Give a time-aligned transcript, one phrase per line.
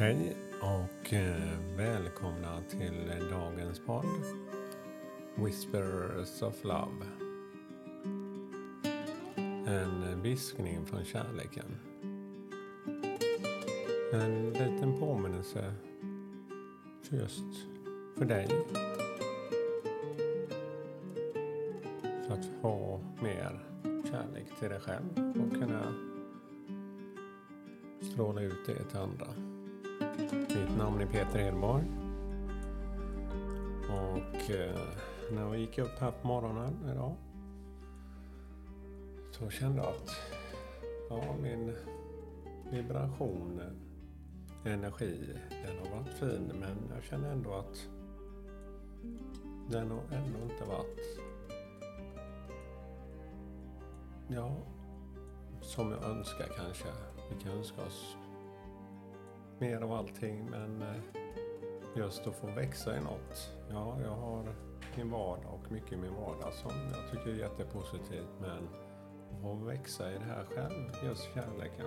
[0.00, 4.24] Hej och eh, välkomna till dagens podd
[5.34, 7.06] Whispers of Love.
[9.66, 11.76] En viskning från kärleken.
[14.12, 15.74] En liten påminnelse
[17.02, 17.44] för just
[18.18, 18.48] för dig.
[22.26, 25.94] För att få mer kärlek till dig själv och kunna
[28.00, 29.49] stråla ut det till andra.
[30.20, 31.84] Mitt namn är Peter Hedborg
[33.88, 34.80] Och eh,
[35.32, 37.16] när jag gick upp här på morgonen idag
[39.30, 40.10] så kände jag att
[41.10, 41.72] ja, min
[42.70, 43.60] vibration,
[44.64, 47.88] energi, den har varit fin men jag känner ändå att
[49.68, 51.20] den har ändå inte varit
[54.28, 54.56] ja,
[55.60, 56.88] som jag önskar kanske.
[57.30, 58.16] Vi kan önska oss
[59.60, 61.00] mer av allting men eh,
[61.96, 63.52] just att få växa i något.
[63.70, 64.54] Ja, jag har
[64.96, 68.68] min vardag och mycket i min vardag som jag tycker är jättepositivt men
[69.30, 71.86] att få växa i det här själv, just kärleken.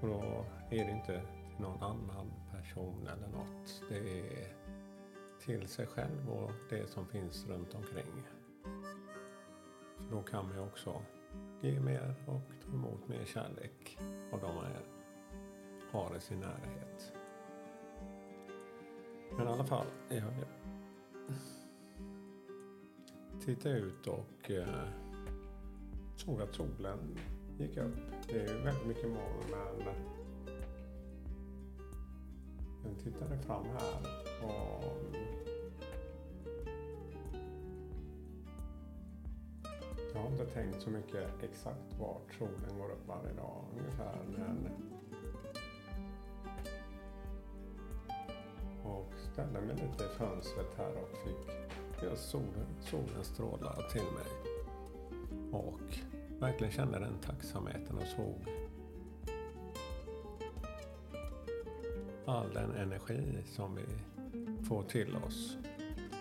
[0.00, 1.22] Och då är det inte
[1.56, 3.82] till någon annan person eller något.
[3.88, 4.56] Det är
[5.40, 8.22] till sig själv och det som finns runt omkring.
[9.96, 11.02] För då kan man ju också
[11.60, 13.98] ge mer och ta emot mer kärlek
[14.32, 14.64] av de man
[15.90, 17.12] har i sin närhet.
[19.36, 20.22] Men i alla fall, jag
[23.44, 24.88] tittade ut och eh,
[26.16, 27.18] såg att solen
[27.58, 27.96] gick upp.
[28.28, 29.94] Det är ju väldigt mycket moln men
[32.82, 34.06] den tittade fram här
[34.42, 34.84] och
[40.14, 44.18] Jag har inte tänkt så mycket exakt vart solen går upp varje dag ungefär.
[44.38, 44.68] Men
[48.84, 51.54] och ställde mig lite i fönstret här och fick
[52.02, 54.56] just solen, solen stråla till mig.
[55.52, 55.98] Och
[56.40, 58.44] verkligen kände den tacksamheten och såg
[62.26, 63.84] all den energi som vi
[64.64, 65.56] får till oss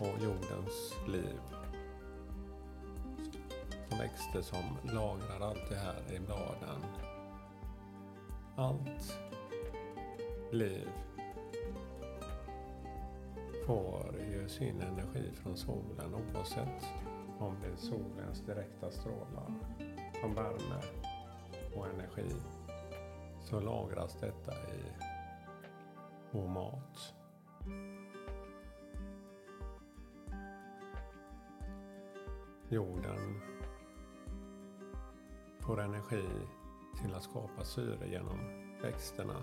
[0.00, 1.53] och jordens liv
[3.90, 6.84] växter som lagrar allt det här i bladen.
[8.56, 9.18] Allt
[10.50, 10.88] liv
[13.66, 16.84] får ju sin energi från solen oavsett
[17.38, 19.52] om det är solens direkta strålar
[20.20, 20.82] som värme
[21.76, 22.36] och energi
[23.40, 24.80] så lagras detta i
[26.30, 27.14] vår mat.
[32.68, 33.40] Jorden
[35.66, 36.24] får energi
[37.02, 38.38] till att skapa syre genom
[38.82, 39.42] växterna.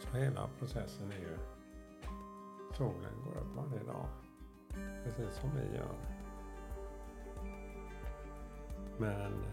[0.00, 1.38] Så hela processen är ju
[2.76, 4.08] solen går upp varje dag.
[5.04, 5.96] Precis som vi gör.
[8.98, 9.44] Men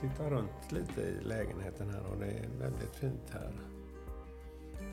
[0.00, 3.52] titta runt lite i lägenheten här och det är väldigt fint här.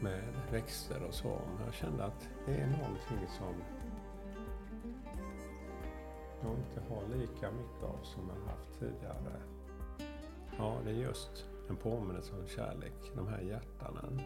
[0.01, 1.41] Med växter och så.
[1.57, 3.53] Men jag kände att det är någonting som
[6.47, 9.41] jag inte har lika mycket av som jag haft tidigare.
[10.57, 14.21] Ja, det är just en påminnelse om kärlek, de här hjärtanen.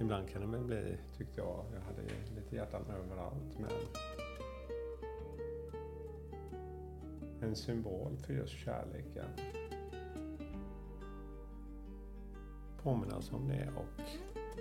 [0.00, 2.02] Ibland kan det väl bli, tyckte jag, jag hade
[2.36, 3.70] lite hjärtan överallt, men
[7.40, 9.28] en symbol för just kärleken.
[12.82, 14.02] Påminnelse om det och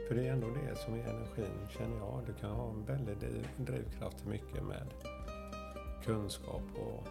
[0.08, 2.24] för det är ändå det som är energin, känner jag.
[2.28, 3.18] Du kan ha en väldig
[3.58, 4.88] drivkraft till mycket med
[6.10, 7.08] kunskap och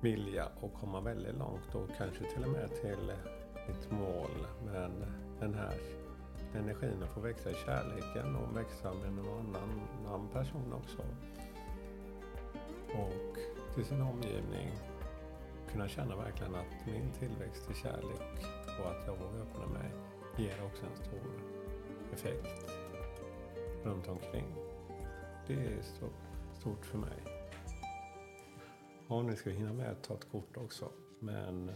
[0.00, 3.12] vilja och komma väldigt långt och kanske till och med till
[3.68, 4.46] ett mål.
[4.64, 5.04] Men
[5.40, 5.74] den här
[6.54, 11.02] energin att få växa i kärleken och växa med någon annan, annan person också.
[12.88, 13.38] Och
[13.74, 14.70] till sin omgivning
[15.72, 18.46] kunna känna verkligen att min tillväxt i kärlek
[18.80, 19.90] och att jag vågar öppna mig
[20.36, 21.32] ger också en stor
[22.12, 22.72] effekt
[23.84, 24.54] runt omkring.
[25.46, 25.82] Det är
[26.54, 27.31] stort för mig.
[29.12, 30.92] Ja, nu ska vi hinna med att ta ett kort också.
[31.20, 31.74] Men eh,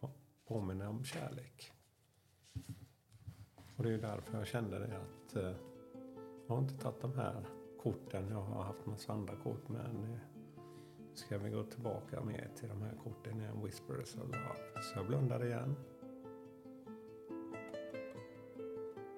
[0.00, 0.10] ja,
[0.48, 1.72] påminner om kärlek.
[3.76, 5.56] Och det är därför jag kände det att eh,
[6.46, 7.46] jag har inte tagit de här
[7.82, 8.28] korten.
[8.28, 10.18] Jag har haft massa andra kort men eh,
[11.14, 13.64] ska vi gå tillbaka mer till de här korten igen.
[13.64, 14.82] Whispers of Love.
[14.82, 15.76] Så jag blundar igen.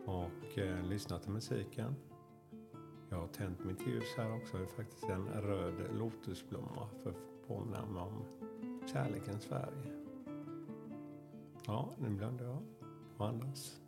[0.06, 1.94] Och eh, lyssnar till musiken.
[3.10, 4.56] Jag har tänt mitt ljus här också.
[4.56, 5.93] Det är faktiskt en röd
[6.26, 6.88] lotusblomma.
[7.02, 8.24] För att påminna om
[8.92, 9.92] kärlekens färg.
[11.66, 12.62] Ja, nu blundar jag
[13.16, 13.80] och andas.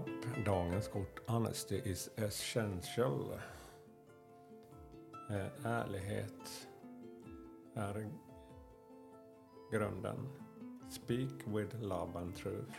[0.00, 0.44] Lapp.
[0.44, 3.40] dagens kort Honesty is essential.
[5.30, 6.68] Eh, ärlighet
[7.74, 8.08] är
[9.72, 10.28] grunden.
[10.90, 12.72] Speak with love and truth.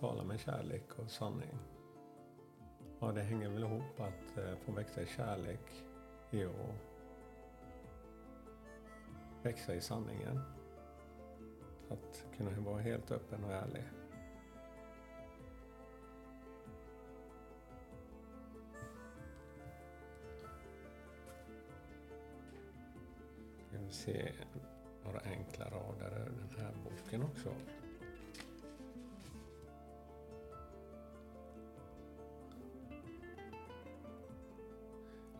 [0.00, 1.58] Tala med kärlek och sanning.
[3.00, 5.84] Ja, det hänger väl ihop att eh, få växa i kärlek
[6.30, 6.74] är att
[9.42, 10.40] växa i sanningen.
[11.88, 13.84] Att kunna vara helt öppen och ärlig.
[23.86, 24.32] Vi se
[25.04, 27.54] några enkla rader ur den här boken också.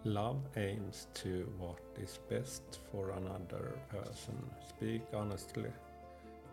[0.02, 4.34] Love aims to what is best for another person.
[4.76, 5.70] Speak honestly.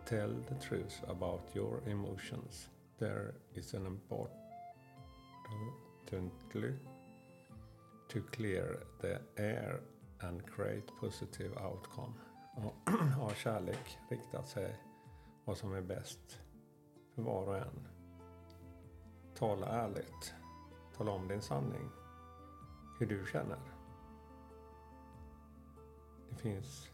[0.04, 2.70] Tell the truth about your emotions.
[2.98, 4.42] There is an importantly
[8.08, 9.80] to clear the air
[10.24, 12.14] and create positive outcome.
[12.54, 14.80] Och Har kärlek riktat sig
[15.44, 16.40] vad som är bäst
[17.14, 17.88] för var och en.
[19.34, 20.34] Tala ärligt.
[20.96, 21.90] Tala om din sanning.
[22.98, 23.60] Hur du känner.
[26.28, 26.90] Det finns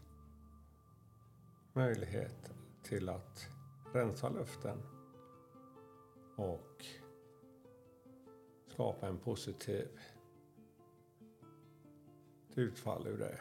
[1.73, 2.51] möjlighet
[2.83, 3.49] till att
[3.93, 4.77] rensa luften
[6.35, 6.85] och
[8.67, 9.87] skapa en positiv
[12.55, 13.39] utfall ur det.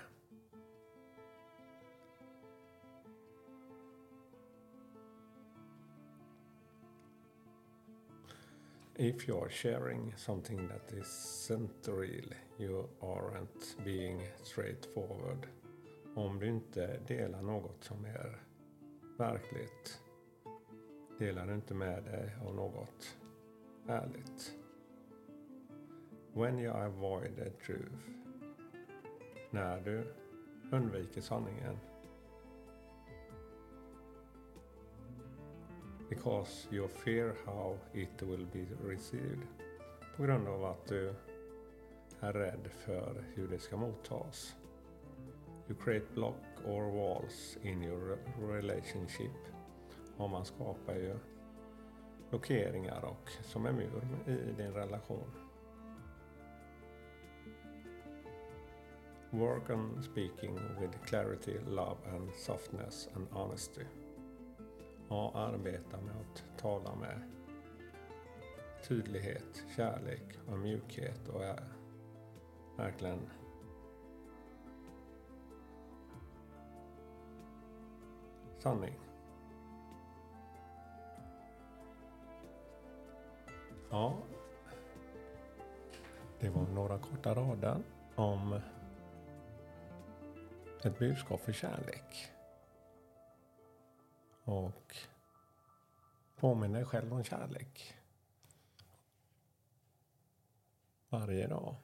[9.00, 15.46] If you are sharing something that isn't real, you aren't being straightforward.
[16.14, 18.42] Om du inte delar något som är
[19.18, 20.00] verkligt,
[21.18, 23.16] delar du inte med dig av något
[23.88, 24.54] ärligt.
[26.32, 28.08] When you avoid the truth,
[29.50, 30.14] när du
[30.72, 31.78] undviker sanningen.
[36.08, 39.46] Because you fear how it will be received.
[40.16, 41.14] På grund av att du
[42.20, 44.56] är rädd för hur det ska mottas.
[45.68, 49.30] You create block or walls in your relationship.
[50.16, 51.16] Och man skapar ju
[52.30, 55.47] blockeringar och som en mur i din relation.
[59.32, 63.84] Work on speaking with clarity, love and softness and honesty.
[65.08, 67.22] Och arbeta med att tala med
[68.88, 71.62] tydlighet, kärlek och mjukhet och är
[72.76, 73.18] verkligen
[78.58, 78.94] sanning.
[83.90, 84.16] Ja,
[86.40, 87.82] det var några korta rader
[88.16, 88.60] om
[90.82, 92.32] ett budskap för kärlek.
[94.44, 94.96] Och
[96.36, 97.94] påminn dig själv om kärlek.
[101.08, 101.76] Varje dag.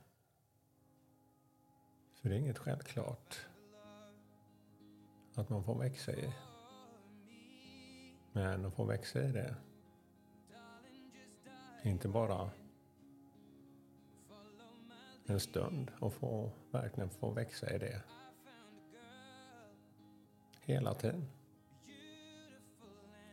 [2.15, 3.47] För det är inget självklart
[5.35, 6.33] att man får växa i.
[8.33, 9.57] Men att få växa i det.
[11.83, 12.51] Inte bara
[15.27, 18.03] en stund och få, verkligen få växa i det.
[20.65, 21.25] Hela tiden.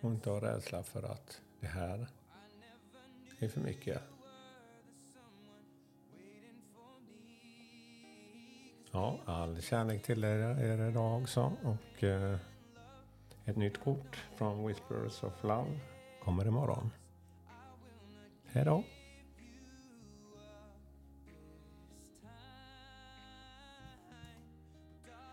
[0.01, 2.07] Och inte ha rädsla för att det här
[3.39, 4.01] är för mycket.
[8.91, 11.51] Ja, all kärlek till er, er idag också.
[11.63, 12.37] Och eh,
[13.45, 15.79] ett nytt kort från Whispers of Love
[16.23, 16.91] kommer imorgon.
[18.45, 18.83] Hej då!